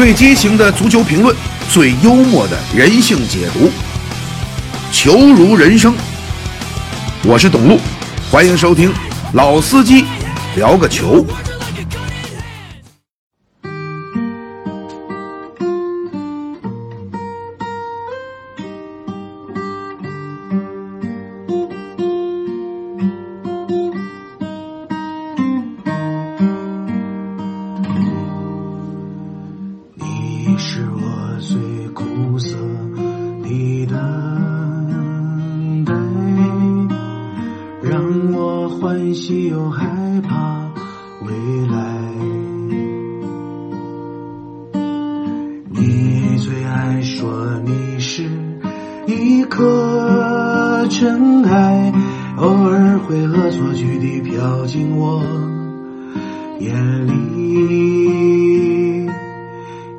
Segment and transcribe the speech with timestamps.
[0.00, 1.36] 最激情的足球评论，
[1.68, 3.70] 最幽默的人性解读，
[4.90, 5.94] 球如人生。
[7.22, 7.78] 我是董路，
[8.30, 8.90] 欢迎收听
[9.34, 10.06] 老司机
[10.56, 11.26] 聊个球。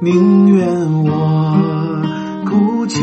[0.04, 2.02] 宁愿我
[2.50, 3.00] 哭泣，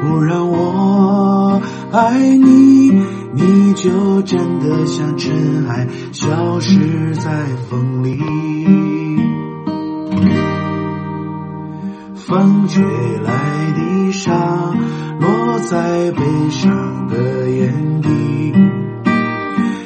[0.00, 1.60] 不让我
[1.92, 2.90] 爱你，
[3.34, 8.18] 你就真的像尘埃，消失在风里。
[12.14, 12.82] 风吹
[13.22, 13.32] 来
[13.76, 14.32] 的沙，
[15.20, 18.54] 落在悲伤的眼底，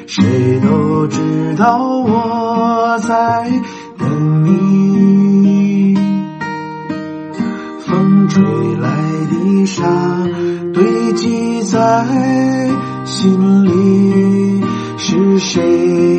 [0.06, 3.50] 谁都知道我在
[9.66, 9.82] 沙
[10.72, 12.06] 堆积在
[13.04, 14.62] 心里，
[14.96, 15.62] 是谁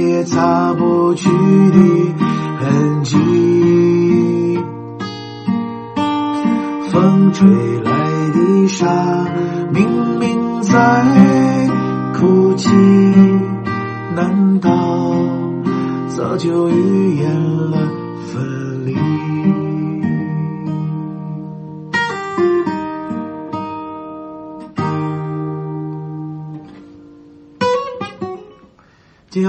[0.10, 1.80] 也擦不去的
[2.60, 3.18] 痕迹。
[6.92, 7.48] 风吹
[7.84, 7.92] 来
[8.34, 9.28] 的沙
[9.72, 9.88] 明
[10.20, 11.70] 明在
[12.14, 12.70] 哭泣，
[14.16, 14.72] 难道
[16.08, 17.45] 早就预言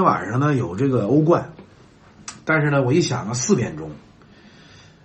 [0.07, 1.53] 晚上呢有这个欧冠，
[2.45, 3.91] 但是呢我一想啊四点钟，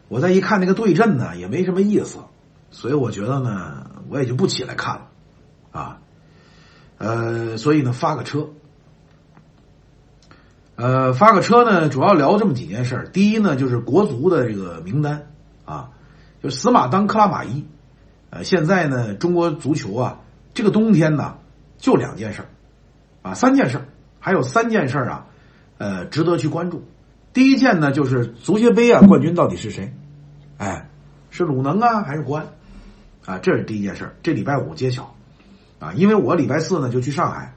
[0.08, 2.20] 我再一看那个对阵呢也没什么意思，
[2.70, 5.08] 所以我觉得呢我也就不起来看了，
[5.72, 6.00] 啊，
[7.00, 8.50] 呃，所以呢发个车，
[10.76, 15.28] 呃发个车呢主要聊这么几件事，第一呢就是国足的这个名单。
[15.64, 15.92] 啊，
[16.44, 17.66] 就死马当克拉玛依，
[18.30, 20.20] 呃现在呢中国足球啊
[20.54, 21.38] 这个冬天呢
[21.78, 22.42] 就两件事，
[23.22, 23.80] 啊三件事。
[24.22, 25.26] 还有三件事啊，
[25.78, 26.88] 呃，值得去关注。
[27.34, 29.94] 第一件呢，就是足协杯啊，冠军到底是谁？
[30.58, 30.90] 哎，
[31.32, 32.48] 是鲁能啊，还是国安？
[33.26, 34.16] 啊，这是第一件事。
[34.22, 35.16] 这礼拜五揭晓
[35.80, 37.54] 啊，因为我礼拜四呢就去上海，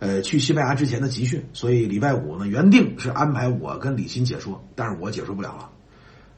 [0.00, 5.70] 呃，去西班牙之前的集训，所以礼拜五呢原定是安排我跟李欣解说，但是我解说不了了。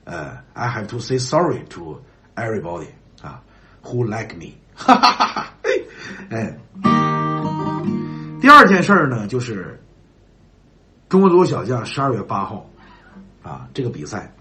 [0.04, 2.02] 呃，I have to say sorry to
[2.36, 2.88] everybody
[3.22, 3.40] 啊
[3.82, 5.54] ，who like me，哈哈哈哈，
[6.28, 7.03] 哎。
[8.44, 9.80] 第二件事儿呢，就是
[11.08, 12.68] 中国足球小将十二月八号
[13.42, 14.34] 啊，这个比赛，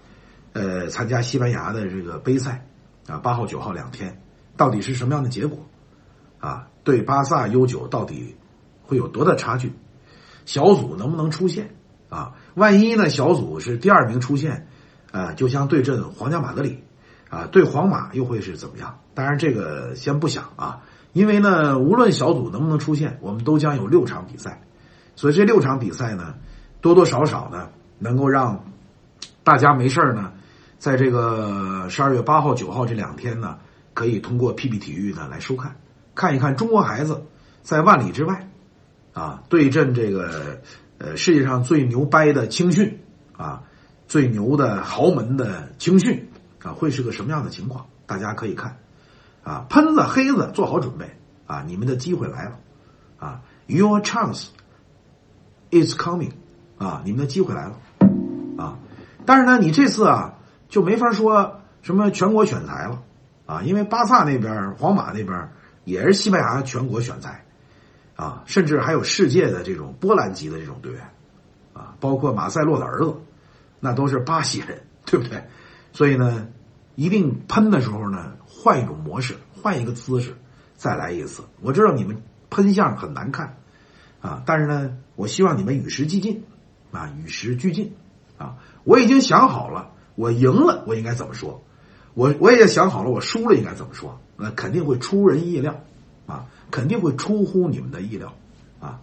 [0.52, 2.66] 呃，参加西班牙的这个杯赛
[3.06, 4.20] 啊，八号九号两天，
[4.58, 5.58] 到底是什么样的结果
[6.38, 6.68] 啊？
[6.82, 8.36] 对巴萨 U 九到底
[8.82, 9.72] 会有多大差距？
[10.44, 11.74] 小组能不能出线
[12.10, 12.34] 啊？
[12.52, 13.08] 万一呢？
[13.08, 14.68] 小组是第二名出线
[15.12, 16.84] 啊，就将对阵皇家马德里
[17.30, 18.98] 啊，对皇马又会是怎么样？
[19.14, 20.82] 当然这个先不想啊。
[21.14, 24.60] 因为呢，无论小组能不能出现，我们都将有六场比赛，
[25.14, 26.34] 所以这六场比赛呢，
[26.80, 27.68] 多多少少呢，
[28.00, 28.64] 能够让
[29.44, 30.32] 大家没事呢，
[30.78, 33.58] 在这个十二月八号、九号这两天呢，
[33.94, 35.76] 可以通过 PP 体育呢来收看，
[36.16, 37.22] 看一看中国孩子
[37.62, 38.50] 在万里之外
[39.12, 40.60] 啊对阵这个
[40.98, 42.98] 呃世界上最牛掰的青训
[43.36, 43.62] 啊，
[44.08, 46.28] 最牛的豪门的青训
[46.60, 47.86] 啊，会是个什么样的情况？
[48.04, 48.78] 大家可以看。
[49.44, 51.04] 啊，喷子黑子做好准备
[51.46, 51.62] 啊！
[51.66, 52.58] 你们的机会来了
[53.18, 54.46] 啊！Your chance
[55.70, 56.32] is coming
[56.78, 57.02] 啊！
[57.04, 57.78] 你们的机会来了
[58.56, 58.78] 啊！
[59.26, 60.36] 但是呢，你这次啊
[60.70, 63.02] 就没法说什么全国选材了
[63.44, 65.50] 啊，因为巴萨那边、皇马那边
[65.84, 67.44] 也是西班牙全国选材
[68.16, 71.02] 啊，甚至还有世界的这种波兰籍的这种队员
[71.74, 73.14] 啊，包括马塞洛的儿子，
[73.78, 75.44] 那都是巴西人，对不对？
[75.92, 76.48] 所以呢，
[76.94, 78.32] 一定喷的时候呢。
[78.64, 80.34] 换一种模式，换一个姿势，
[80.74, 81.42] 再来一次。
[81.60, 83.58] 我知道你们喷相很难看，
[84.22, 86.44] 啊，但是呢，我希望你们与时俱进，
[86.90, 87.92] 啊，与时俱进，
[88.38, 91.62] 啊，我已经想好了，我赢了我应该怎么说，
[92.14, 95.78] 我我也想好了，我输了应该怎么说，那肯定会出人意料，
[96.24, 98.32] 啊，肯定会出乎你们的意料，
[98.80, 98.98] 啊，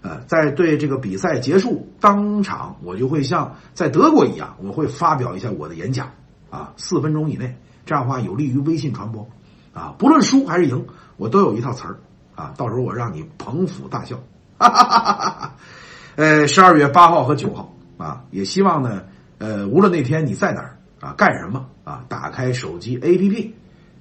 [0.00, 6.14] 呃，在对这个比赛结束当场，我就会像在德国一样，我会发表一下我的演讲，
[6.48, 9.28] 啊，四分钟以内，这样的话有利于微信传播
[9.72, 9.94] 啊。
[9.98, 10.86] 不论输还是赢，
[11.16, 11.98] 我都有一套词儿
[12.34, 14.16] 啊，到时候我让你捧腹大笑。
[14.58, 15.54] 哈哈哈哈哈哈。
[16.16, 19.02] 呃，十二月八号和九号啊，也希望呢，
[19.38, 23.50] 呃，无论那天你在哪儿啊，干什么啊，打开手机 APP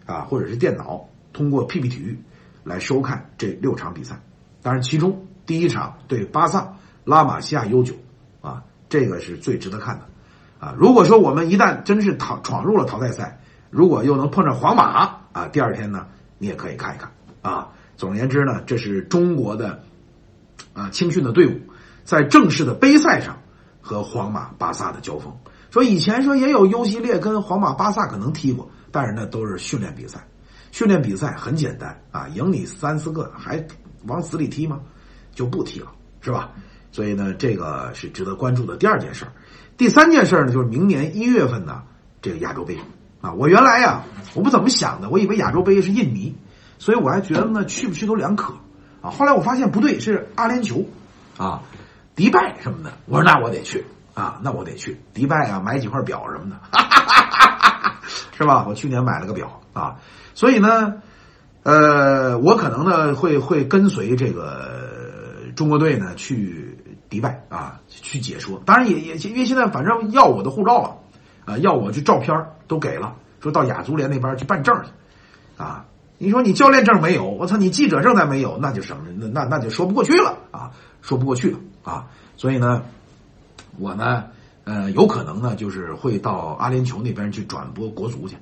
[0.06, 2.20] 啊，或者是电脑，通过 PP 体育
[2.64, 4.20] 来收看这六场比赛。
[4.62, 6.74] 当然，其中第一场对巴萨
[7.06, 7.96] 拉玛西亚 U 九
[8.42, 10.06] 啊，这个是最值得看的
[10.60, 10.76] 啊。
[10.78, 13.40] 如果说我们一旦真是淘闯入了淘汰赛，
[13.72, 16.06] 如果又能碰上皇马啊，第二天呢，
[16.38, 17.70] 你也可以看一看啊。
[17.98, 19.82] 总而言之呢，这是中国的
[20.74, 21.60] 啊青训的队伍。
[22.04, 23.38] 在正式的杯赛上
[23.80, 25.32] 和皇马、巴萨的交锋，
[25.70, 30.28] 说以前说也有 U 系列跟皇马、巴萨可能踢过，但是那都是训练比赛。
[30.72, 33.66] 训练比赛很简单啊，赢你三四个还
[34.08, 34.80] 往死里踢吗？
[35.34, 35.92] 就不踢了，
[36.22, 36.52] 是吧？
[36.92, 39.32] 所以呢，这个是值得关注的第二件事儿。
[39.78, 41.84] 第三件事呢，就是明年一月份呢，
[42.22, 42.78] 这个亚洲杯
[43.22, 44.04] 啊，我原来呀，
[44.34, 46.36] 我不怎么想的，我以为亚洲杯是印尼，
[46.80, 48.56] 所以我还觉得呢，去不去都两可
[49.02, 49.12] 啊。
[49.12, 50.86] 后来我发现不对，是阿联酋
[51.38, 51.62] 啊。
[52.14, 56.58] 迪拜什么的，我说那我得去啊，那我得去迪拜啊，买几块表什么的，
[58.38, 58.66] 是吧？
[58.68, 59.96] 我去年买了个表啊，
[60.36, 60.96] 所以呢，
[61.64, 66.78] 呃，我可能呢会会跟随这个中国队呢去
[67.10, 68.62] 迪拜啊去解说。
[68.66, 70.98] 当然也也因为现在反正要我的护照了
[71.46, 75.86] 啊，要我去照片都给了，说到亚足联那边去办证去啊。
[76.18, 79.04] 你说你教练证没有，我操，你记者证再没有，那就什么？
[79.18, 80.70] 那那那就说不过去了啊，
[81.02, 81.58] 说不过去了。
[81.84, 82.06] 啊，
[82.38, 82.84] 所以呢，
[83.80, 84.26] 我呢，
[84.66, 88.38] 呃，有可能呢，就是会到阿联酋那边去转播国足去，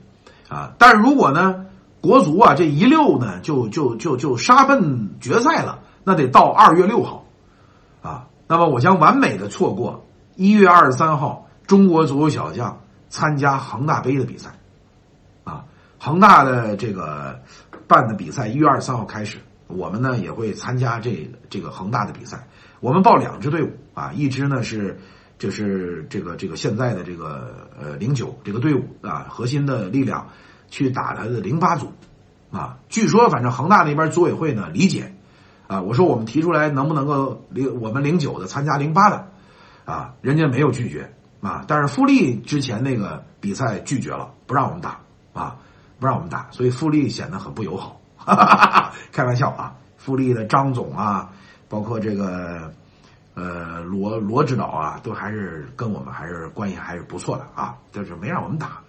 [0.49, 1.65] 啊，但是如果呢，
[2.01, 7.23] 国足啊这一溜呢，就就就就杀奔决赛了，那得到二月六号，
[8.01, 10.05] 啊，那么我将完美的错过
[10.35, 12.77] 一月二十三号中国足球小将
[13.09, 14.51] 参加恒大杯的比赛，
[15.43, 15.65] 啊，
[15.99, 17.41] 恒大的这个
[17.87, 22.47] 办的比赛一月二十三号开始，我们呢也会参加这这个恒大的比赛。
[22.79, 24.99] 我们报两支队伍啊，一支呢是
[25.37, 30.29] 就是这个这个现在的这个呃零九这个队伍啊，核心的力量
[30.69, 31.91] 去打他的零八组
[32.51, 32.77] 啊。
[32.87, 35.13] 据说反正恒大那边组委会呢理解
[35.67, 39.27] 啊，我说我们提出来能不能够零我们零九的参加零八的
[39.85, 44.99] 啊，人家没有拒绝啊，但是富力之前那个比赛拒绝了，不让我们打
[45.33, 45.55] 啊，
[45.99, 47.99] 不让我们打，所以富力显得很不友好，
[49.11, 51.29] 开玩笑啊，富力的张总啊。
[51.71, 52.73] 包括这个，
[53.35, 58.79] 呃，罗罗指导啊，都还是跟我们还是关系还是不错的啊，就是没让我们打，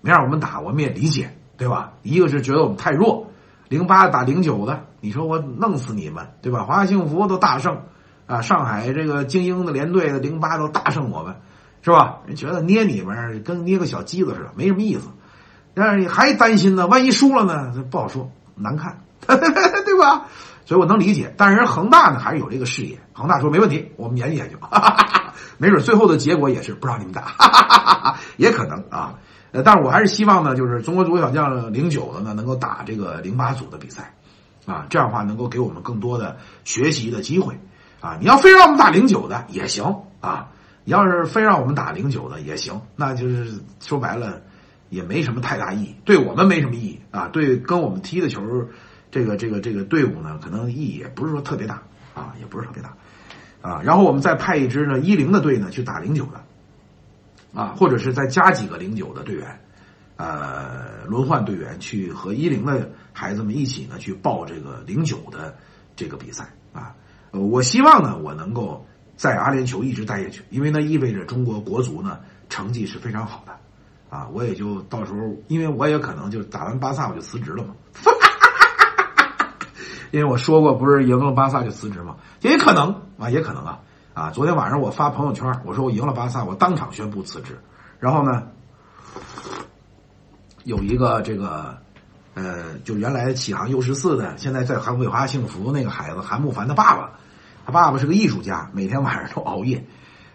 [0.00, 1.92] 没让我们打，我们也理解，对吧？
[2.02, 3.30] 一个是觉得我们太弱，
[3.68, 6.64] 零八打零九的，你说我弄死你们，对吧？
[6.64, 7.82] 华夏幸福都大胜
[8.26, 11.36] 啊，上海这个精英的连队的零八都大胜我们，
[11.84, 12.20] 是吧？
[12.26, 15.02] 人觉得捏你们跟捏个小鸡子似的，没什么意思。
[15.74, 17.84] 但是你还担心呢，万一输了呢？
[17.90, 20.24] 不好说，难看， 对吧？
[20.64, 22.98] 所以我能理解，但是人恒大呢还是有这个视野。
[23.12, 24.56] 恒大说没问题，我们研究研究，
[25.58, 29.14] 没准最后的结果也是不让你们打， 也可能啊。
[29.52, 34.14] 呃，但是我还是希望呢，就是中国足球小将零九的呢能够打这个零八组的比赛，
[34.64, 37.60] 啊，这样的话能够给我们更多的学习的机会
[38.00, 38.16] 啊。
[38.20, 39.84] 你要非让我们打零九的也行
[40.20, 40.48] 啊，
[40.84, 44.42] 要是非让我们打零九的也行，那就是说白了
[44.90, 48.42] 也没什么太大意义，对我们没什么意义啊，对跟我们踢的球。
[49.10, 51.80] 这个这个这个队伍呢，可能意义也不是说特别大
[52.14, 52.96] 啊，也不是特别大
[53.62, 53.80] 啊。
[53.80, 56.42] 然后我们再派一支呢一零的队呢去打零九的
[57.54, 59.60] 啊，或者是再加几个零九的队员，
[60.16, 65.54] 呃，轮换队员去和一零的孩子们一起呢去报这个零九的
[65.94, 66.92] 这个比赛啊。
[67.30, 68.84] 我希望呢，我能够
[69.16, 72.18] 在阿联酋一直待下去，因为那意味着中国国足呢
[72.48, 74.28] 成绩是非常好的啊。
[74.32, 77.74] 我也就到时候，因为我也可能就打完巴萨我就辞职了嘛。
[80.10, 82.16] 因为我说过，不是赢了巴萨就辞职吗？
[82.40, 83.80] 也可能啊，也可能啊
[84.14, 84.30] 啊！
[84.30, 87.58] 昨天晚上我发朋友圈，我说我赢了巴萨，我当场宣布辞职。
[87.98, 88.44] 然后呢，
[90.62, 91.76] 有一个这个
[92.34, 97.10] 呃，就原来启航 U 十四的，现在在韩桂华幸福那个孩子韩慕凡的爸爸，
[97.64, 99.84] 他爸爸是个艺术家，每天晚上都熬夜。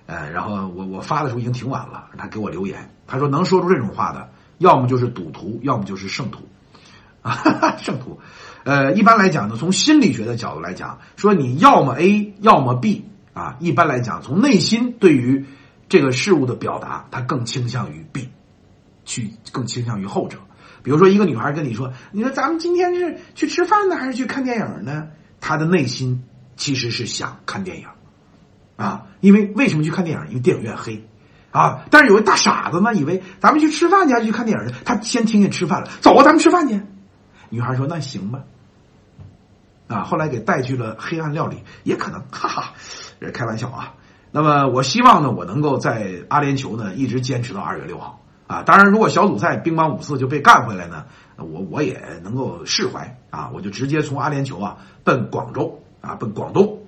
[0.05, 6.47] 呃，然后我我发的时候已经挺晚了，他给我留言，他说能说出这种话的，要么就是赌徒，要么就是圣徒
[7.21, 8.19] 啊，圣徒。
[8.63, 13.55] 呃，一般来讲呢，从心理学的角度来讲，说你要么 A，要么 B 啊。
[13.59, 15.45] 一般来讲，从内心对于
[15.87, 18.29] 这个事物的表达，他更倾向于 B，
[19.05, 20.39] 去更倾向于后者。
[20.81, 25.09] 比如说，一个女孩跟你说：“你说咱们今天是去吃饭呢，还是去看电影呢？”
[25.41, 26.23] 她的内心
[26.59, 27.87] 其实是想看电影
[28.75, 30.27] 啊，因为为什么去看电影？
[30.27, 31.03] 因为电影院黑，
[31.51, 31.85] 啊！
[31.89, 34.75] 但是有个大傻子呢，以为咱们去吃饭去，还是去看电影去？
[34.85, 36.79] 他先听见吃饭了，走啊，咱们吃饭去。
[37.49, 38.41] 女孩说：“那行吧。”
[39.87, 42.73] 啊，后来给带去了黑暗料理，也可能，哈哈，
[43.19, 43.95] 这开玩笑啊。
[44.31, 48.61] 那么我希望呢，我能够在阿联酋呢一直坚持到二月六号啊。
[48.63, 51.05] 当然，如果小组赛乒乓五次就被干回来呢，
[51.37, 53.49] 我我也能够释怀啊。
[53.53, 56.83] 我就直接从阿联酋啊奔广州啊，奔广东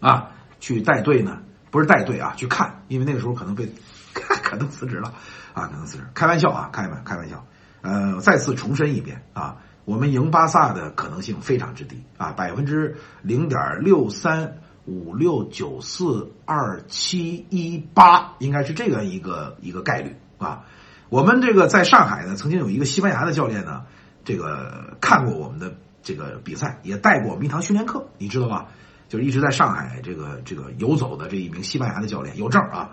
[0.00, 1.38] 啊去带队呢，
[1.70, 3.72] 不是带队啊，去看，因为那个时候可能被
[4.14, 5.12] 可能辞职了
[5.54, 6.04] 啊，可能辞职。
[6.14, 7.44] 开玩笑啊，开玩开玩笑。
[7.82, 20.64] 呃，再次重申一遍啊，我们赢巴萨的可能性非常之低啊，百分之零点六三五六九四二七一八，应该是这个一个一个概率啊。
[21.08, 23.84] 我们这个在上海呢，曾经有一个西班牙的教练呢，
[24.24, 28.68] 这个看过我们的这个比赛，也带过我们一堂训练课，你知道吧？
[29.08, 32.90] 就是一直在上海这个这个游走的这一名西班牙的教练，有证啊。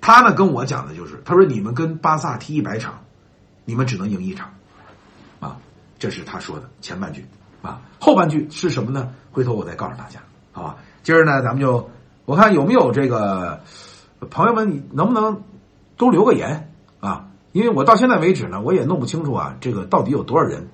[0.00, 2.98] 他呢跟我讲的就是，他说你们跟巴萨踢一百场。
[3.64, 4.50] 你们只能赢一场，
[5.40, 5.58] 啊，
[5.98, 7.22] 这是他说的前半句，
[7.60, 9.12] 啊，后半句是什么呢？
[9.30, 10.20] 回头我再告诉大家，
[10.52, 10.76] 好吧？
[11.02, 11.90] 今儿呢，咱们就
[12.24, 13.60] 我看有没有这个
[14.30, 15.42] 朋友们，你能不能
[15.98, 17.28] 都留个言啊？
[17.52, 20.70] 因为我到现在为止呢，我也弄不清楚啊，这个到底有多少人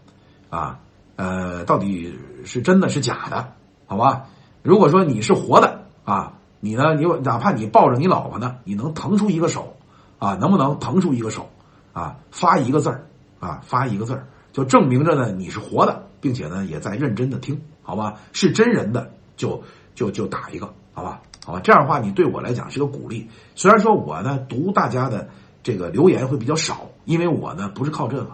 [0.49, 0.79] 啊？
[1.17, 3.53] 呃，到底是真的是假的？
[3.87, 4.27] 好吧？
[4.63, 9.77] 如果说你是活的啊，你呢，你哪怕你抱着你老婆呢，你能腾出一个手
[10.19, 10.35] 啊？
[10.41, 11.49] 能不能腾出一个手？
[11.93, 13.07] 啊，发一个字儿，
[13.39, 18.15] 啊，发一个字儿，就证明着呢你是活的，并且呢也在认真的听，好吧？
[18.33, 19.63] 是真人的就
[19.95, 21.21] 就就打一个，好吧？
[21.45, 21.61] 好吧？
[21.63, 23.29] 这样的话你对我来讲是个鼓励。
[23.55, 25.29] 虽然说我呢读大家的
[25.63, 28.31] 这个留言会比较少，因为我呢不是靠这个，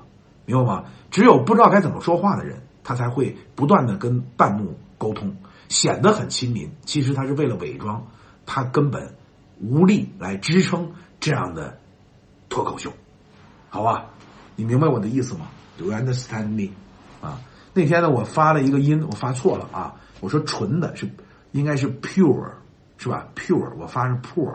[0.47, 0.85] 明白吗？
[1.11, 5.33] 只有不知道该怎么说话的人，他才会不断的跟弹幕沟通，
[5.69, 6.69] 显得很亲民。
[6.85, 8.05] 其实他是为了伪装，
[8.45, 9.15] 他根本
[9.61, 11.79] 无力来支撑这样的
[12.49, 12.93] 脱口秀。
[13.69, 14.07] 好吧，
[14.57, 15.47] 你明白我的意思吗
[15.79, 16.73] ？Do you understand me？
[17.25, 17.39] 啊，
[17.75, 21.09] 那天呢，我发了一个音，我发错了啊，我说纯的是
[21.53, 22.51] 应该是 pure，
[22.99, 24.53] 是吧？pure，我发是 poor，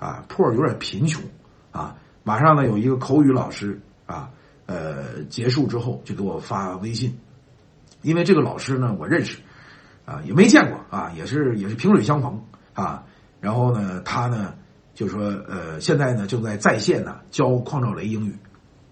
[0.00, 1.22] 啊，poor 有点贫穷
[1.70, 1.94] 啊。
[2.24, 4.30] 马上呢，有一个口语老师啊，
[4.66, 7.16] 呃，结束之后就给我发微信，
[8.02, 9.38] 因为这个老师呢，我认识
[10.04, 12.42] 啊，也没见过啊，也是也是萍水相逢
[12.74, 13.04] 啊。
[13.40, 14.54] 然后呢，他呢
[14.94, 18.36] 就说，呃，现在呢正在在线呢教邝兆雷英语。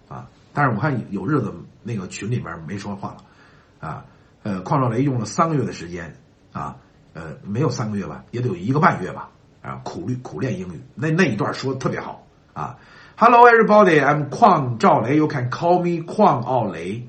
[0.08, 4.04] 啊但是我看有日子那个群里边没说话了，啊，
[4.42, 6.16] 呃，邝兆雷用了三个月的时间，
[6.50, 6.76] 啊，
[7.12, 9.28] 呃，没有三个月吧，也得有一个半月吧，
[9.60, 12.78] 啊，苦练苦练英语，那那一段说的特别好啊。
[13.16, 17.06] Hello everybody, I'm 邝兆雷，You can call me 邝奥雷。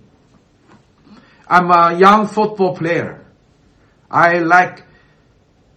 [1.49, 3.25] I'm a young football player.
[4.09, 4.83] I like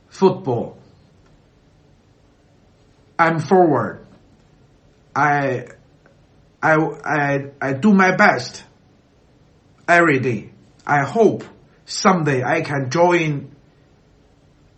[0.09, 0.79] football.
[3.19, 4.07] I'm forward.
[5.15, 5.67] I,
[6.63, 8.65] I, I, I do my best
[9.87, 10.51] every day.
[10.87, 11.45] I hope
[11.85, 13.55] someday I can join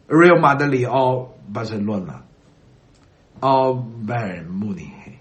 [0.09, 2.25] Real Madrid or Barcelona
[3.43, 5.19] or Bayern Munich.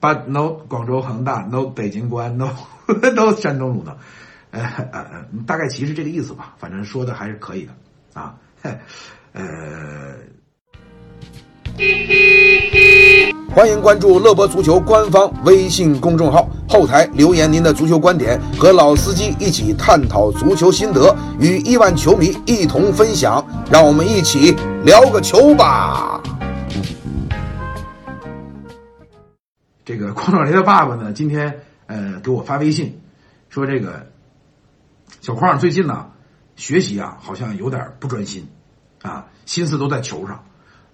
[0.00, 2.56] But no Guangzhou Hengda, no Beijing Guan, no
[2.92, 3.96] no 山东鲁能，
[4.50, 5.04] 呃呃，
[5.46, 7.72] 大概其实这个意思吧，反正说的还是可以的
[8.20, 8.34] 啊，
[9.32, 9.42] 呃。
[13.52, 23.44] 欢迎关注乐博足球官方微信公众号，后台留言您的足球观点，和老司机一起探讨足球心得，与亿万球迷一同分享。
[23.70, 24.54] 让我们一起
[24.84, 26.20] 聊个球吧。
[29.84, 31.52] 这个邝少雷的爸爸呢，今天
[31.90, 33.00] 呃给我发微信，
[33.48, 34.12] 说这个
[35.20, 36.12] 小邝最近呢
[36.54, 38.46] 学习啊好像有点不专心
[39.02, 40.44] 啊，心思都在球上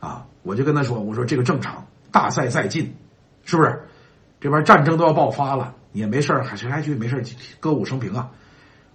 [0.00, 0.26] 啊。
[0.42, 1.86] 我就跟他说，我说这个正常。
[2.12, 2.94] 大赛在近，
[3.44, 3.82] 是不是？
[4.40, 7.22] 这边战争都要爆发了，也没事儿，还谁还去没事
[7.60, 8.30] 歌舞升平啊？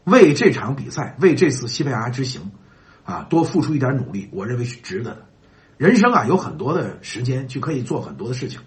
[0.06, 2.50] 为这场比赛，为这次西班牙之行，
[3.04, 5.28] 啊，多付出一点努力，我认为是值得的。
[5.78, 8.60] 人生啊，有很多的时间去可以做很多的事情，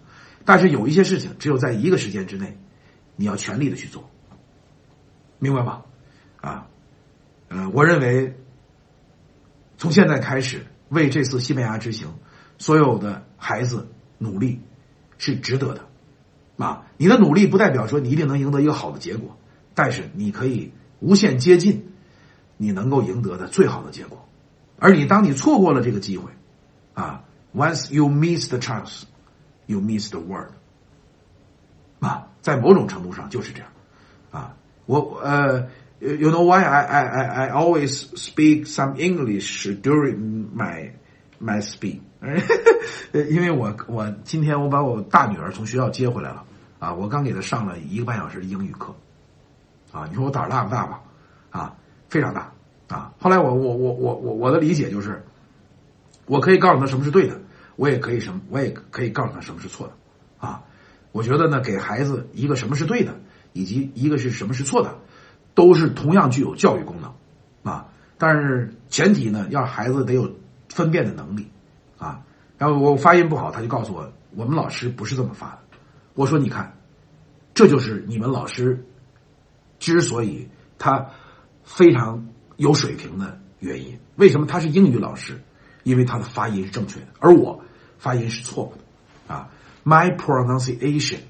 [0.44, 2.58] 但是有一些事情只有在一个时间之内，
[3.16, 4.08] 你要全力的去做，
[5.38, 5.82] 明白吧？
[6.40, 6.66] 啊，
[7.48, 8.36] 呃，我认为
[9.78, 12.08] 从现在开始，为这次西班牙之行，
[12.58, 13.88] 所有的孩子。
[14.16, 14.60] 努力
[15.18, 15.86] 是值得的，
[16.56, 19.36] 啊，你的努力不代表说你一定能赢得一个好的结果，
[19.74, 21.92] 但是你可以无限接近
[22.56, 24.26] 你能够赢得的最好的结果。
[24.78, 26.30] 而你当你错过了这个机会，
[26.94, 30.52] 啊，once you miss the chance，you miss the world，
[32.04, 33.68] 啊，在某种程度上就是这样，
[34.30, 35.66] 啊，我呃
[36.00, 40.90] ，you know why I I I I always speak some English during my
[41.40, 42.00] my speak。
[43.12, 46.44] 呃，因为我我今天我把我大女儿从学校接回来了
[46.78, 48.94] 啊，我刚给她上了一个半小时的英语课，
[49.92, 51.00] 啊，你说我胆儿大不大吧？
[51.50, 51.74] 啊，
[52.10, 52.52] 非常大
[52.88, 53.12] 啊。
[53.18, 55.24] 后来我我我我我我的理解就是，
[56.26, 57.40] 我可以告诉她什么是对的，
[57.76, 60.62] 我也可以什么，我也可以告诉她什么是错的啊。
[61.14, 63.14] 我觉得呢，给孩子一个什么是对的，
[63.52, 64.98] 以及一个是什么是错的，
[65.54, 67.14] 都是同样具有教育功能
[67.62, 67.86] 啊。
[68.18, 70.34] 但是前提呢，要孩子得有
[70.68, 71.48] 分辨的能力。
[71.98, 72.24] 啊，
[72.58, 75.58] 然后我发音不好，他就告诉我，我们老师不是这么发的。
[76.14, 76.76] 我说，你看，
[77.54, 78.84] 这就是你们老师
[79.78, 81.10] 之所以他
[81.62, 83.96] 非常有水平的原因。
[84.16, 85.40] 为什么他是英语老师？
[85.84, 87.62] 因为他的发音是正确的，而我
[87.98, 89.32] 发音是错误的。
[89.32, 89.48] 啊
[89.84, 91.20] ，My pronunciation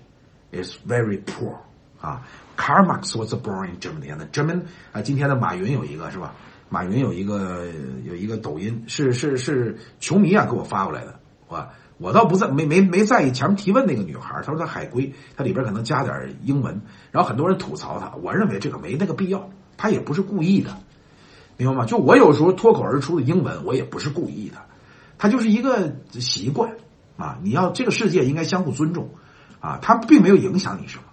[0.53, 1.57] is very poor。
[2.01, 2.23] 啊
[2.57, 4.15] ，Karmax was born in Germany。
[4.17, 6.35] 那 German 啊，今天的马云有一个是吧？
[6.69, 7.67] 马云有一个
[8.05, 11.67] 有一个抖音，是是是球迷啊给我发过来的，我
[11.99, 16.81] 我倒不在没没没在意前面提问那个女孩，她说她海归，她里边可能加点英文，
[17.13, 20.77] 然后很多人吐槽她，我认为这个没那个必要，她也不是故意的，
[21.57, 21.87] 明白吗？
[21.87, 24.57] 就我有时候脱口而出的英文，我也不是故意的，
[25.17, 26.73] 它就是一个习惯
[27.17, 27.39] 啊！
[27.43, 29.11] 你要这个世界应该相互尊重
[29.61, 31.05] 啊，他并没有影响你什么，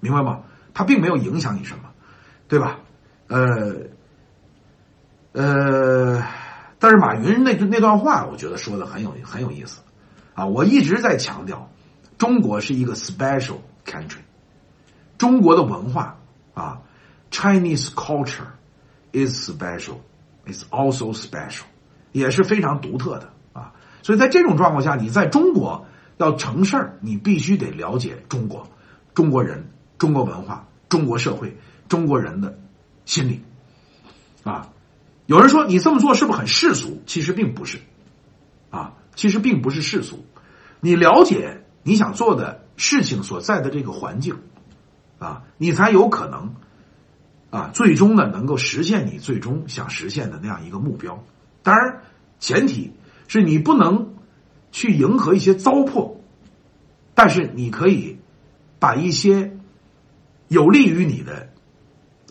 [0.00, 0.42] 明白吗？
[0.74, 1.90] 他并没有影响你什么，
[2.48, 2.80] 对吧？
[3.28, 3.76] 呃。
[5.32, 6.24] 呃，
[6.80, 9.80] 但是马云那那段话，我觉得说的很有很有意思，
[10.34, 11.70] 啊，我一直在强调，
[12.18, 14.18] 中国是一个 special country，
[15.18, 16.18] 中国的文化
[16.52, 16.82] 啊
[17.30, 18.48] ，Chinese culture
[19.12, 21.62] is special，is also special，
[22.10, 23.32] 也是非常独特的，
[24.02, 28.68] 所以在这种状况下，你在中国要成事儿，你必须得了解中国，
[29.14, 31.56] 中国人，中国文化，中国社会，
[31.88, 32.58] 中国人的
[33.04, 33.42] 心理，
[34.44, 34.68] 啊。
[35.26, 37.02] 有人说你这么做是不是很世俗？
[37.06, 37.78] 其实并不是，
[38.70, 40.24] 啊，其实并不是世俗。
[40.80, 44.34] 你了解你想做的事情所在的这个环境，
[45.20, 46.56] 啊，你才有可能，
[47.50, 51.22] 啊，最终呢能够实现你最终想实现的那样一个目标。
[51.62, 52.00] 当然，
[52.40, 52.92] 前提
[53.30, 54.16] 是你不能
[54.72, 56.16] 去迎合一些糟粕，
[57.14, 58.18] 但是你可以
[58.80, 59.56] 把一些
[60.48, 61.48] 有利于你的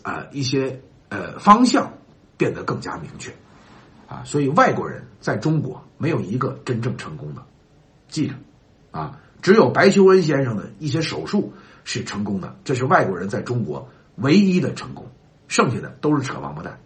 [0.02, 1.94] 啊一些呃方向。
[2.40, 3.30] 变得更加明确，
[4.08, 7.42] 啊，所以外国人在中国没有一个真正成功的，
[8.08, 8.34] 记着，
[8.92, 11.52] 啊，只有白求恩先生的一些手术
[11.84, 15.06] 是成功的，这是外国人在中国唯一的成功，
[15.48, 16.80] 剩下的都是扯王八蛋，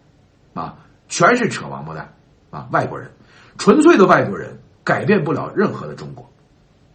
[0.54, 0.76] 啊，
[1.08, 2.12] 全是扯王八蛋，
[2.50, 3.12] 啊，外国人，
[3.58, 6.30] 纯粹的外国人改变不了任何的中国，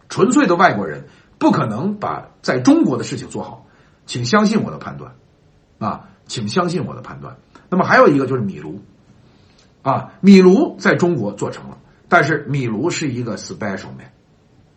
[0.08, 1.04] 纯粹的外国人
[1.38, 3.66] 不可能把在中国的事情做好，
[4.06, 5.14] 请相信我的判断，
[5.78, 7.36] 啊，请相信我的判断。
[7.68, 8.80] 那么还有一个就是米卢，
[9.82, 14.10] 啊，米卢在中国做成了，但是米卢是一个 special man，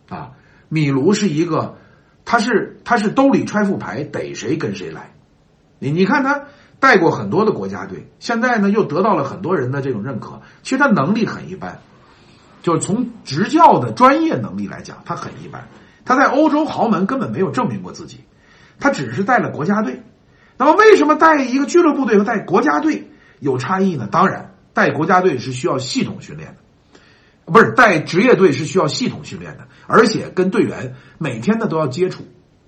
[0.08, 0.32] 啊，
[0.68, 1.76] 米卢是一个，
[2.24, 5.12] 他是他是兜里揣副牌，逮谁跟谁来，
[5.78, 6.44] 你你看他
[6.84, 11.78] 带过很多的国家队，现在呢又得到了很多人的这种认可，其实他能力很一般，
[12.62, 15.66] 就是从执教的专业能力来讲，他很一般，
[16.04, 18.20] 他在欧洲豪门根本没有证明过自己，
[18.78, 20.02] 他只是带了国家队。
[20.58, 24.06] 那么，为什么带一个俱乐部队和带国家队有差异呢？
[24.12, 32.24] 当然，带国家队是需要系统训练的，不是带职业队是需要系统训练的，而且跟队员每天的都要接触，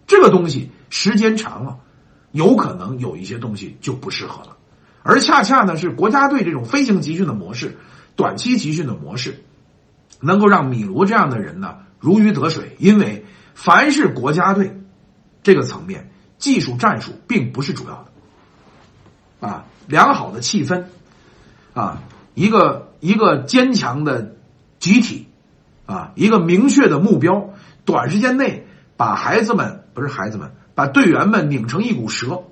[0.07, 1.81] 这个东西时间长了，
[2.37, 4.57] 有可能有一些东西就不适合了。
[5.03, 7.79] 而恰恰呢，是国家队这种飞行集训的模式、
[8.15, 9.43] 短期集训的模式，
[10.21, 14.81] 能够让米卢这样的人呢如鱼得水，因为凡是国家队
[15.43, 16.11] 这个层面。
[16.39, 18.07] 技术战术并不是主要
[19.41, 20.85] 的，啊，良好的气氛，
[21.73, 22.03] 啊，
[22.35, 24.37] 一个一个坚强的
[24.79, 25.29] 集体，
[25.87, 27.55] 啊，一个明确的目标，
[27.87, 28.67] 短时间内
[28.99, 32.45] 把孩子们不是孩子们，把队员们拧成一股蛇，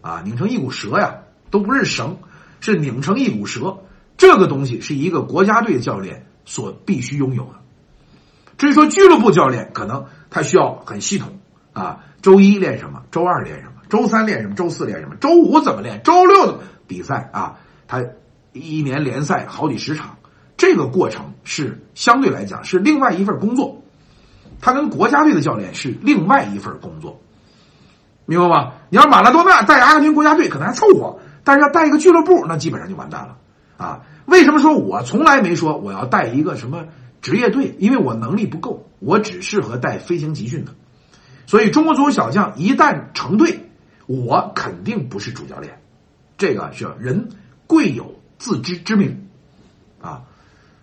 [0.00, 1.18] 啊，拧成一股蛇呀，
[1.50, 2.16] 都不是绳，
[2.60, 3.78] 是拧成一股蛇。
[4.16, 7.60] 这个东西是一个国家队教练所必须拥有的。
[8.56, 11.38] 至于说俱乐部教练，可能他需要很系统。
[11.72, 13.02] 啊，周一练什么？
[13.10, 13.82] 周二练什么？
[13.88, 14.54] 周三练什么？
[14.54, 15.14] 周四练什么？
[15.20, 16.02] 周五怎么练？
[16.02, 18.02] 周六的比赛啊，他
[18.52, 20.16] 一年联赛好几十场，
[20.56, 23.82] 这个过程是相对来讲是另外一份工作，
[24.60, 27.20] 他跟国家队的教练是另外一份工作，
[28.30, 28.74] 明白吧？
[28.90, 33.36] 你要马拉多纳带阿根廷国家队可能还凑合，但是要带一个俱乐部，那基本上就完蛋了
[33.76, 34.02] 啊！
[34.26, 36.84] 为什么说我从来没说我要带一个什么
[37.20, 37.74] 职业队？
[37.80, 40.70] 因为我能力不够，我只适合带飞行集训的。
[41.46, 43.68] 所以，中国足球小将一旦成队，
[44.06, 45.80] 我肯定不是主教练。
[46.38, 47.30] 这个是人
[47.66, 49.26] 贵有自知之明
[50.00, 50.22] 啊。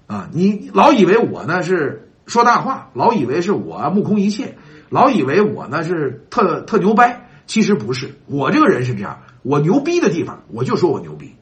[0.07, 4.57] 啊，你老以为我呢是说大话，老以为是我目空一切，
[4.89, 8.19] 老以为我呢是特特牛掰，其实不是。
[8.27, 11.33] 我这个人是这样，我牛逼的地方我就说我牛逼，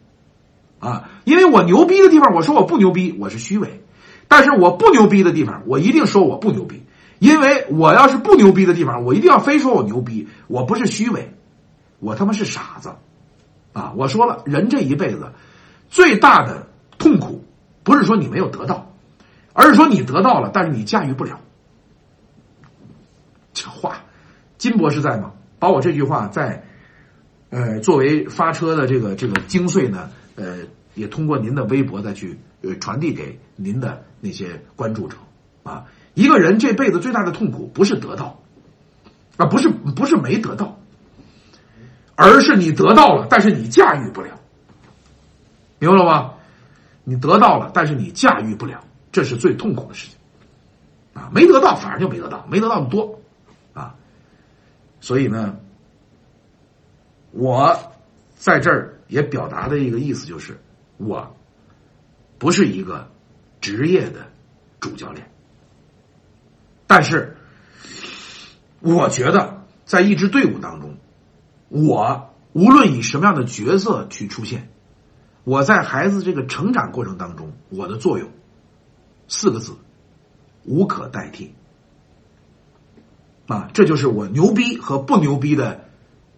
[0.79, 3.67] 啊，因为我牛逼的地方我说我不牛逼，我是虚伪；
[4.29, 6.81] 但是我不牛逼的地方，我一定说我不牛逼，
[7.19, 11.33] 因为我要是不牛逼的地方，我一定要非说我牛逼，我不是虚伪，
[11.99, 12.93] 我他妈是傻子，
[13.73, 13.93] 啊！
[13.97, 15.31] 我说了，人这一辈子
[15.89, 17.43] 最大的痛苦。
[17.83, 18.91] 不是说你没有得到，
[19.53, 21.39] 而是说你得到了，但是你驾驭不了。
[23.53, 23.97] 这话，
[24.57, 25.31] 金博士在吗？
[25.59, 26.63] 把我这句话在，
[27.49, 30.59] 呃，作为发车的这个这个精髓呢，呃，
[30.93, 35.17] 也通过您的微博再去呃传递给您的那些关注者
[35.63, 35.85] 啊。
[36.13, 38.39] 一个人这辈子最大的痛苦不是得到，
[39.37, 40.79] 啊，不是不是没得到，
[42.15, 44.39] 而是你得到了，但是你驾驭不了，
[45.79, 46.31] 明白了吗？
[47.03, 53.21] 你得到了，但是你驾驭不了，这是最痛苦的事情，啊，没得到反而就没得到，没得到的多，
[54.99, 55.57] 所以呢，
[57.31, 57.93] 我
[58.35, 60.59] 在这儿也表达的一个意思就是，
[60.97, 61.35] 我
[62.37, 63.09] 不是一个
[63.61, 64.27] 职业的
[64.79, 65.29] 主教练，
[66.87, 67.35] 但是
[68.79, 70.97] 我觉得在一支队伍当中，
[71.69, 74.69] 我无论以什么样的角色去出现。
[75.43, 78.31] 我在孩子这个成长过程当中，我的作用
[79.27, 79.73] 四个字：
[80.63, 81.53] 无可代替。
[83.47, 85.85] 啊，这就是我牛逼和不牛逼的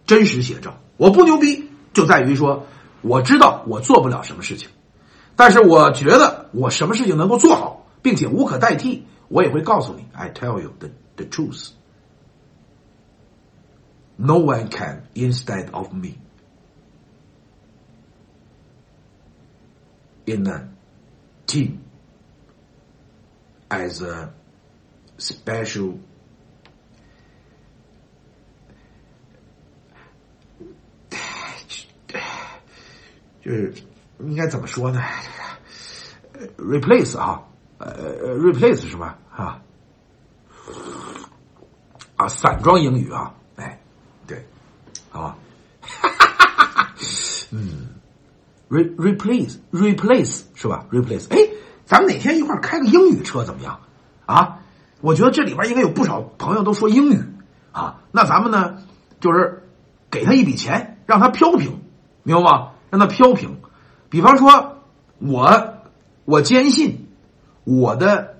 [0.06, 0.78] 真实写照。
[0.96, 2.66] 我不牛逼，就在于说
[3.02, 4.68] 我知道我做不了什么事情，
[5.36, 11.68] 但是我觉得我什么事情能够做好，并且无可代替，我也会告诉你：I tell you the the truth.
[14.16, 16.14] No one can instead of me.
[20.28, 20.68] in a
[21.46, 21.84] team
[23.70, 24.32] as a
[25.16, 25.98] special
[33.48, 33.74] 是
[34.20, 35.00] 应该怎么说呢
[36.58, 37.42] replace 啊，
[37.78, 39.18] 呃，replace 是吧？
[39.34, 39.60] 啊，
[42.16, 43.80] 啊，散装英语啊，哎，
[44.26, 44.44] 对，
[45.10, 45.34] 啊，
[45.80, 46.94] 哈哈哈哈，
[47.50, 47.88] 嗯。
[48.68, 51.38] re replace replace 是吧？replace 哎，
[51.86, 53.80] 咱们哪天一块开个英语车怎么样？
[54.26, 54.58] 啊，
[55.00, 57.18] 我觉得这里边应该有不少朋友都说英语
[57.72, 58.02] 啊。
[58.12, 58.82] 那咱们呢，
[59.20, 59.66] 就是
[60.10, 61.80] 给他一笔钱，让他飘平，
[62.24, 62.72] 明白吗？
[62.90, 63.58] 让它飘平。
[64.10, 64.78] 比方说，
[65.18, 65.74] 我
[66.24, 67.06] 我坚信
[67.64, 68.36] 我的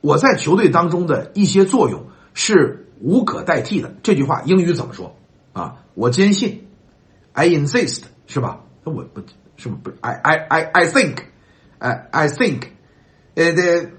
[0.00, 3.94] 我在球队当中的一些作用是无可代替的。
[4.02, 5.14] 这句话英语怎么说
[5.52, 5.76] 啊？
[5.94, 6.66] 我坚信
[7.32, 8.60] ，I insist 是吧？
[8.84, 9.20] 那我不。
[9.62, 11.18] 是不不？I I I I think，
[11.80, 12.62] 哎，I think，
[13.34, 13.90] 呃，这，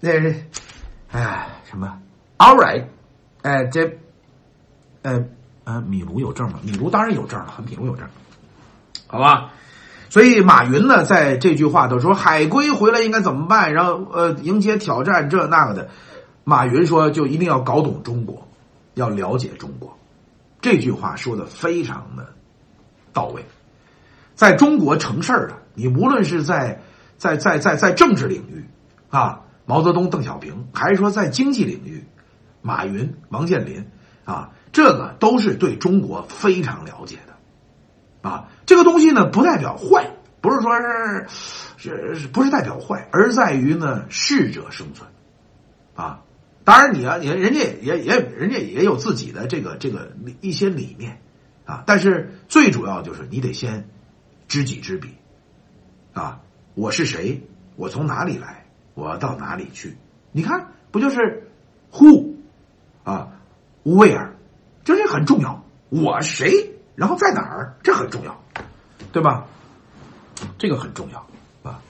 [0.00, 0.34] 那，
[1.12, 2.02] 哎，什么
[2.36, 2.84] ？All right，
[3.42, 3.96] 哎，这，
[5.02, 5.24] 呃，
[5.62, 6.58] 呃，米卢有证吗？
[6.64, 8.08] 米卢当然有证了，米卢有证，
[9.08, 9.50] 好吧？
[10.10, 13.74] 所以马云呢，在这句话都说海归回来应该怎么办？
[13.74, 15.88] 然后呃，迎接挑战这那个的。
[16.44, 18.48] 马云说，就一定要搞懂中国，
[18.94, 19.98] 要了解中国。
[20.62, 22.26] 这句话说的非常的
[23.12, 23.44] 到位。
[24.34, 26.80] 在中国成事儿的，你无论是在
[27.18, 28.64] 在在在在政治领域
[29.10, 32.02] 啊，毛泽东、邓小平，还是说在经济领域，
[32.62, 33.84] 马云、王健林
[34.24, 38.48] 啊，这个都是对中国非常了解的啊。
[38.68, 40.10] 这个东西呢，不代表坏，
[40.42, 40.78] 不是说
[41.78, 45.08] 是是不是代表坏，而在于呢适者生存
[45.94, 46.22] 啊。
[46.64, 51.18] 当然，你啊，你人家也也人家也有自己的这个这个一些理念
[51.64, 53.88] 啊，但是最主要就是你得先。
[54.48, 55.08] 知己知彼，
[56.12, 56.40] 啊，
[56.74, 57.42] 我是谁？
[57.76, 58.66] 我从哪里来？
[58.94, 59.96] 我要到哪里去？
[60.32, 61.50] 你看，不就是
[61.92, 62.34] who
[63.04, 63.28] 啊
[63.84, 64.30] ，where，
[64.84, 65.64] 这这很重要。
[65.88, 66.70] 我谁？
[66.94, 67.76] 然后在哪儿？
[67.82, 68.42] 这很重要，
[69.12, 69.46] 对吧？
[70.56, 71.26] 这个很重要
[71.62, 71.82] 啊。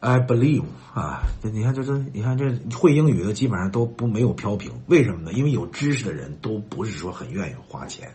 [0.00, 5.32] I believe 啊，你看，这这，你看这会英语的基本上都不没有飘屏，为什么呢？
[5.32, 8.14] 因为有知识的人都不是说很愿意花钱，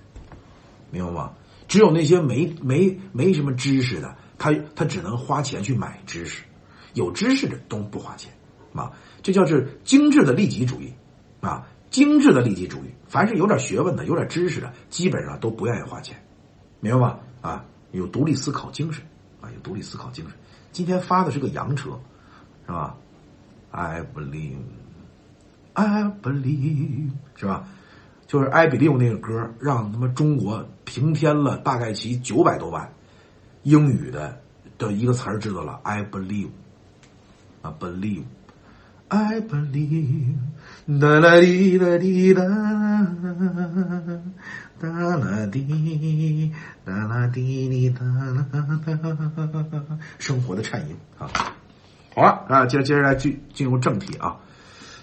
[0.90, 1.34] 明白吗？
[1.68, 6.44] 只有那些没没没什么知识的，他他只能花钱去买知识；
[6.94, 8.32] 有知识的都不花钱，
[8.74, 10.94] 啊，这叫是精致的利己主义，
[11.42, 12.94] 啊，精致的利己主义。
[13.08, 16.18] 凡是有点学问的、有点知识的，基本上都不愿意花钱，
[16.80, 17.20] 明白吗？
[17.44, 19.06] 啊，有独立思考精神，
[19.42, 20.34] 啊，有独立思考精神。
[20.72, 21.92] 今天发的是个洋车，
[22.66, 22.98] 是吧
[23.70, 24.56] ？I believe,
[25.74, 27.68] I believe，是吧？
[28.26, 32.92] 就是《I Believe》那个歌，让他们中国平添了大概其九百多万
[33.62, 34.42] 英语的
[34.80, 35.80] 的一个词儿，知道了。
[35.84, 36.50] I believe，
[37.62, 38.24] 啊，believe
[39.14, 40.36] ，believe，I believe，
[41.00, 42.42] 哒啦滴哒滴哒，
[44.80, 46.52] 哒啦滴
[46.84, 51.30] 哒啦滴滴哒啦哒，生活的颤音啊。
[52.16, 54.38] 好了啊，接接着来进进入正题啊。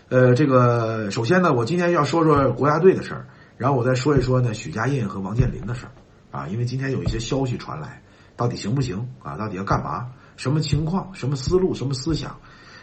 [0.08, 5.92] 呃，这个首先呢，我今天要说说国家队的事儿，然后我再说一说呢许家印和王健林的事儿
[6.30, 8.02] 啊，因为今天有一些消息传来，
[8.36, 9.36] 到底行不行啊？
[9.36, 10.08] 到底要干嘛？
[10.36, 11.14] 什么情况？
[11.14, 11.74] 什么思路？
[11.74, 12.38] 什么思想？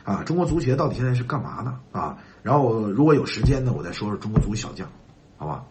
[0.08, 1.78] 啊，中国足协到底现在是干嘛呢？
[1.92, 4.88] 啊，然后如果有时间呢，我再说说中国足小将，
[5.36, 5.66] 好吧？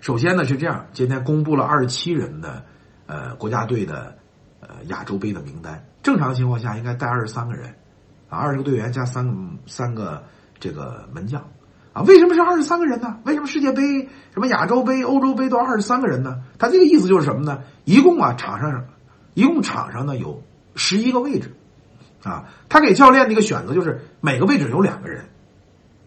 [0.00, 2.62] 首先呢是这样，今天公布了二十七人的
[3.06, 4.16] 呃国家队的
[4.60, 5.84] 呃亚洲杯的名单。
[6.00, 7.74] 正常情况下应该带二十三个人，
[8.28, 9.34] 啊，二十个队员加三个
[9.66, 10.22] 三个
[10.60, 11.42] 这个门将，
[11.92, 13.18] 啊，为什么是二十三个人呢？
[13.24, 16.40] 为什么世界杯、什么亚洲杯、欧洲杯都二十三个人呢？
[16.56, 17.62] 他这个意思就是什么呢？
[17.84, 18.84] 一共啊，场上
[19.34, 20.40] 一共场上呢有
[20.76, 21.56] 十一个位置，
[22.24, 25.24] 啊，他给教练的一个选择就是每个位置有两个人，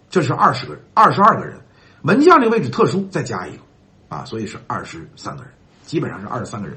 [0.10, 1.58] 这是二十个人，二十二个人，
[2.02, 3.62] 门将这个位置特殊，再加一个，
[4.10, 5.52] 啊，所以是二十三个人，
[5.86, 6.76] 基本上是二十三个人。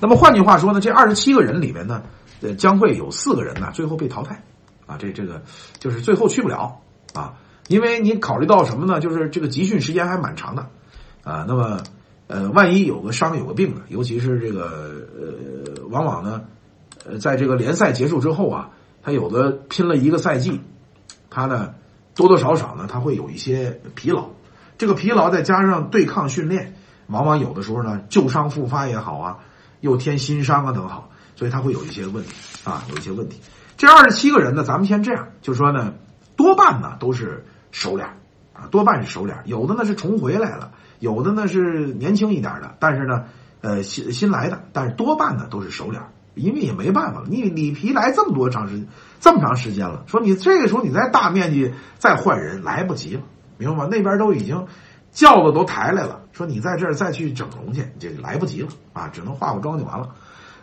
[0.00, 2.02] 那么换句话说呢，这二十七个人里面呢？
[2.42, 4.42] 呃，将会有四个人呢，最后被淘汰，
[4.84, 5.40] 啊，这这个
[5.78, 6.80] 就是最后去不了
[7.14, 7.34] 啊，
[7.68, 8.98] 因为你考虑到什么呢？
[8.98, 10.66] 就是这个集训时间还蛮长的，
[11.22, 11.80] 啊，那么
[12.26, 16.42] 呃，万一有个伤有个病的，尤其是这个呃，往往呢，
[17.06, 18.70] 呃，在这个联赛结束之后啊，
[19.02, 20.60] 他有的拼了一个赛季，
[21.30, 21.74] 他呢
[22.14, 24.30] 多多少少呢，他会有一些疲劳，
[24.78, 26.74] 这个疲劳再加上对抗训练，
[27.08, 29.38] 往往有的时候呢旧伤复发也好啊，
[29.80, 31.08] 又添新伤啊等好。
[31.34, 32.30] 所以他会有一些问题
[32.62, 33.40] 啊，有一些问题。
[33.76, 35.94] 这二十七个人呢，咱们先这样，就说呢，
[36.36, 38.06] 多半呢都是熟脸
[38.52, 43.24] 啊，多半是熟脸有的呢是重回来了，有的呢是年轻一点的，但是呢，
[43.62, 46.02] 呃，新新来的，但是多半呢都是熟脸
[46.34, 48.86] 因为也没办法了，你里皮来这么多长时
[49.20, 53.22] 这么长时间了，说你这个时候你再大面积再换人来不及了，
[53.58, 53.88] 明白吗？
[53.90, 54.66] 那边都已经
[55.10, 60.14] 轿子都抬来了，说你在这儿再去整容去，这来不及了啊，只能化化妆就完了。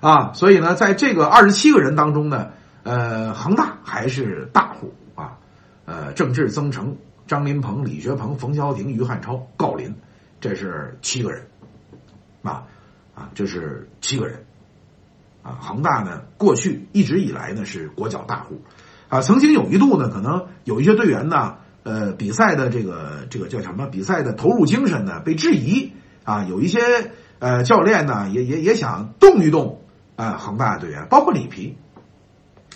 [0.02, 2.48] 啊，所以呢，在这个二十七个人当中呢，
[2.84, 5.38] 呃，恒大还是大户啊，
[5.86, 6.96] 呃，郑智、曾诚、
[7.28, 9.94] 张林鹏、李学鹏、冯潇霆、于汉超、郜林，
[10.40, 11.46] 这是七个人，
[12.42, 12.64] 啊
[13.14, 14.42] 啊，这是七个人，
[15.60, 18.62] 恒大呢，过去一直以来呢是国脚大户，
[19.08, 23.88] 啊，曾经有一度呢，可能有一些队员呢，呃，比赛的这个这个叫什么？
[23.88, 26.80] 比赛的投入精神呢被质疑啊，有一些
[27.40, 29.82] 呃教练呢也也也想动一动。
[30.20, 31.78] 啊，恒大队员包括里皮，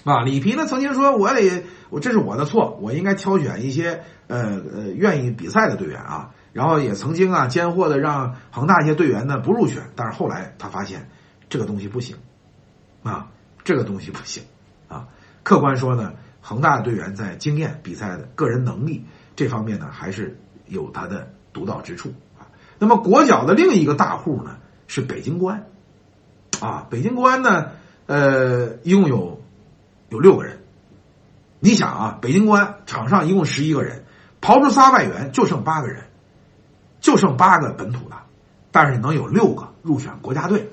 [0.05, 11.09] 啊，里皮呢曾经说，我得我这是我的错，我应该挑选一些呃呃愿意比赛的队员啊，然后也曾经啊奸货的让恒大一些队员呢不入选，但是后来他发现
[11.49, 12.15] 这个东西不行，
[13.03, 13.27] 啊，
[13.63, 14.43] 这个东西不行
[14.87, 15.07] 啊，
[15.43, 22.47] 客观说呢，恒大队员在经验、比赛的个人能力这方面呢，还是有他的独到之处啊。
[22.79, 25.65] 那么国脚的另一个大户呢是北京国安。
[26.61, 27.71] 啊，北京国安呢，
[28.05, 29.41] 呃，一共有
[30.07, 30.59] 有六个人。
[31.59, 34.05] 你想啊，北京国安场上一共十一个人，
[34.39, 36.05] 刨出仨外援，就剩八个人，
[37.01, 38.15] 就剩八个本土的，
[38.71, 40.69] 但是能有六个入选国家队，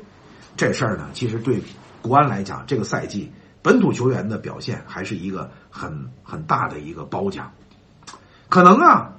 [0.56, 3.32] 这事儿呢，其实对比国安来讲，这个赛季
[3.62, 7.52] 本土球员的表现还是一个很很大的一个褒奖。
[8.48, 9.12] 可能啊，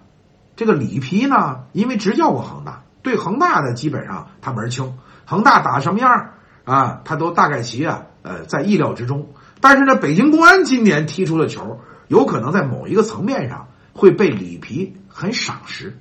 [0.56, 6.32] 这个里皮呢，因为执教过恒大，对恒大的基本上他门清，恒大打什么样？
[6.66, 9.30] 啊，他都大概齐啊，呃，在意料之中。
[9.60, 15.98] 但是呢，北京国安今年踢出的球，有可能在某一个层面上会被里皮很赏识。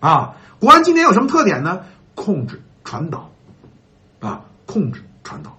[0.00, 1.82] 啊，国安今年有什么特点呢？
[2.14, 3.30] 控制传导，
[4.18, 5.56] 啊，控制传导。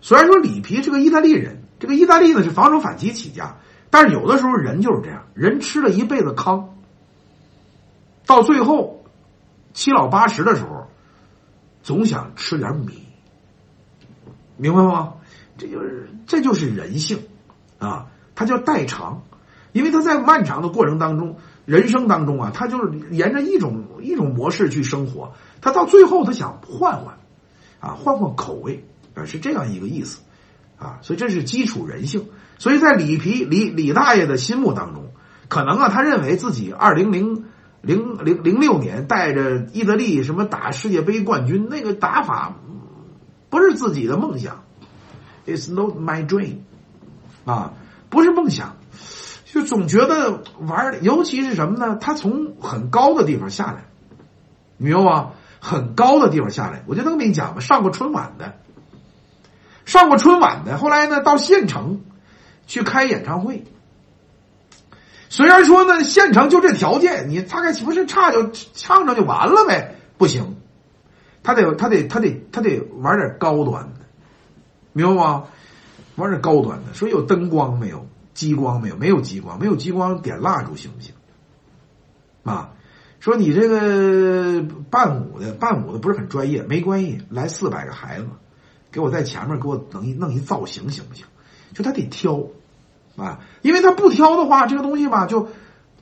[0.00, 3.56] 虽然说里皮是个意大利人，这个意大利呢是防守反击起家，
[3.90, 6.74] 但是有的时候人就是这样，人吃了一辈子糠，
[8.26, 9.04] 到最后
[9.72, 10.86] 七老八十的时候，
[11.82, 13.04] 总想吃点米。
[14.56, 15.14] 明白吗？
[15.56, 17.28] 这就是这就是人性，
[17.78, 19.22] 啊，他叫代偿，
[19.70, 27.18] 因为他在漫长的过程当中，人生当中啊，他就是沿着一种一种模式去生活，他到最后他想换换，
[27.78, 28.84] 啊，换换口味，
[29.18, 30.20] 啊，是这样一个意思，
[30.78, 32.28] 啊，所以这是基础人性，
[32.58, 35.12] 所以在李皮李李大爷的心目当中，
[35.48, 37.44] 可能啊，他认为自己二零零
[37.82, 42.56] 零零零六年带着意大利什么打世界杯冠军那个打法。
[43.50, 44.62] 不是自己的梦想
[45.46, 46.58] ，It's not my dream，
[47.46, 47.72] 啊，
[48.10, 48.76] 不是梦想，
[49.46, 51.96] 就总觉得玩尤其是什么呢？
[51.98, 53.86] 他从很高的地方下来，
[54.76, 55.30] 明白吗？
[55.60, 58.56] 很高的地方下来，我就能跟你讲吧，上过春晚的，
[59.88, 62.02] 上过春晚的，后来呢到县城，
[62.66, 63.64] 去开演唱会。
[65.30, 69.94] 虽然说呢，县城就这条件，你大概岂不是差就唱唱就完了呗？
[70.18, 70.56] 不行，
[71.42, 74.00] 他得他得他得他得玩点高端的，
[74.92, 75.44] 明白吗？
[76.16, 76.92] 玩点高端的。
[76.92, 78.06] 说有灯光没有？
[78.34, 78.96] 激光没有？
[78.96, 81.14] 没有激光，没有激光，点蜡烛行不行？
[82.44, 82.72] 啊，
[83.20, 88.26] 说你这个伴舞的伴舞的不是很专业，没关系，来四百个孩子，
[88.98, 91.24] 给我在前面给我弄一弄一造型行不行？
[91.72, 92.42] 就他得挑。
[93.16, 95.48] 啊，因为他不挑的话，这个东西吧，就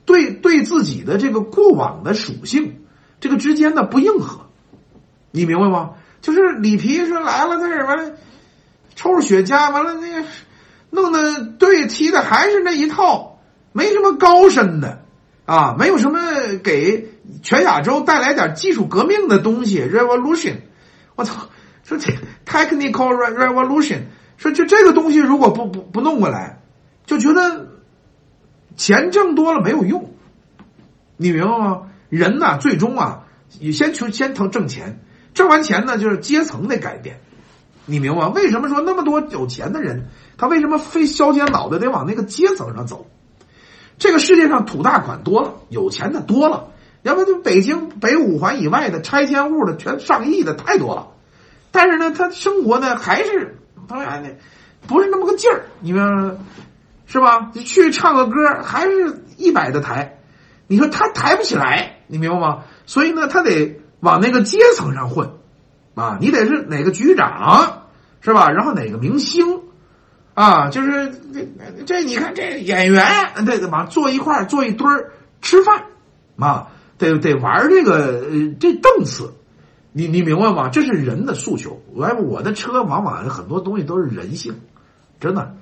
[0.05, 2.81] 对对自己的这个过往的属性，
[3.19, 4.41] 这个之间的不硬核，
[5.31, 5.91] 你明白吗？
[6.21, 8.17] 就是里皮说来了，在这完了，
[8.95, 10.27] 抽着雪茄，完了那个
[10.91, 13.39] 弄的对踢的还是那一套，
[13.71, 15.01] 没什么高深的
[15.45, 16.19] 啊，没有什么
[16.63, 17.09] 给
[17.41, 20.57] 全亚洲带来点技术革命的东西，revolution，
[21.15, 21.47] 我操，
[21.83, 22.13] 说这
[22.45, 24.01] technical revolution，
[24.37, 26.61] 说就这个东西如果不不不弄过来。
[27.05, 27.67] 就觉得
[28.75, 30.11] 钱挣多了没有用，
[31.15, 31.83] 你明白吗？
[32.09, 33.23] 人呐，最终啊，
[33.61, 34.99] 你先求先挣挣钱，
[35.33, 37.21] 挣完钱呢，就是阶层的改变，
[37.85, 38.27] 你明白吗？
[38.35, 43.07] 为什么说那么多有钱的人，他为什么非削尖脑袋得往那个阶层上走？
[43.97, 46.71] 这个世界上土大款多了，有钱的多了，
[47.03, 51.07] 要不就北京北五环以外的拆迁户的全上亿的太多了，
[51.71, 54.29] 但是呢，他生活呢还是当然呢，
[54.87, 56.35] 不是那么个劲儿，你明白？
[57.09, 57.51] 是吧？
[57.53, 60.19] 你去唱个歌，还是一百的抬，
[60.67, 62.63] 你说他抬不起来，你明白吗？
[62.85, 65.31] 所以呢，他得往那个阶层上混，
[65.95, 67.87] 啊，你得是哪个局长，
[68.19, 68.51] 是吧？
[68.51, 69.61] 然后哪个明星，
[70.33, 71.47] 啊，就是这
[71.85, 73.05] 这，你看这演员，
[73.45, 75.85] 这怎么坐一块坐一堆儿吃饭，
[76.37, 78.25] 啊，得得玩这个
[78.59, 79.33] 这档次，
[79.97, 80.69] 你你明白吗？
[80.69, 81.81] 这是人的诉求。
[81.95, 84.59] 来我的车往往很多东西都是人性，
[85.19, 85.55] 真的。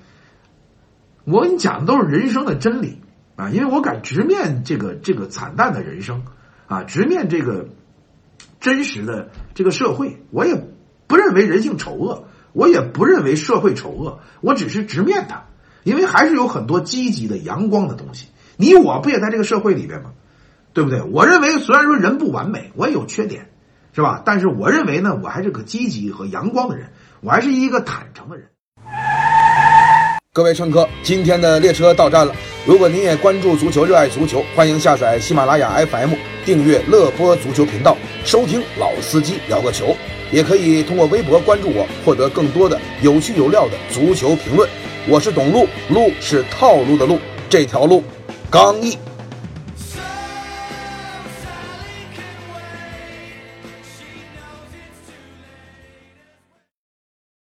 [1.24, 3.00] 我跟你讲的都是人生的真理
[3.38, 6.24] 啊，因为我敢直面这个这个惨淡的人生
[6.68, 7.70] 啊，直面这个
[8.60, 10.68] 真实的这个社会，我也
[11.08, 15.46] 不认为人性丑恶，我也不认为社会丑恶，我只是直面它，
[15.86, 18.28] 因为还是有很多积极的阳光的东西。
[18.58, 20.12] 你我不也在这个社会里边吗？
[20.74, 21.02] 对不对？
[21.04, 23.50] 我认为虽然说人不完美，我也有缺点，
[23.96, 24.22] 是吧？
[24.26, 26.86] 但是我认为呢，我还是个积极和阳光的人，
[27.22, 28.46] 我还是一个坦诚的人。
[30.34, 32.36] 各位乘客，今天的列车到站了。
[32.66, 39.96] 如果您也关注足球，热爱足球，欢迎下载喜马拉雅 FM，订阅乐播足球频道，收听老司机聊个球。
[40.30, 44.70] 也可以通过微博关注我，获得更多的有趣有料的足球评论。
[45.08, 47.18] 我是董路，路是套路的路，
[47.50, 48.04] 这条路
[48.52, 48.98] 刚毅。